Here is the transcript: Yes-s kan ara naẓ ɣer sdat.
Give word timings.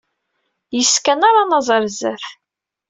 Yes-s 0.77 0.97
kan 1.05 1.21
ara 1.29 1.43
naẓ 1.49 1.67
ɣer 1.73 1.83
sdat. 1.93 2.25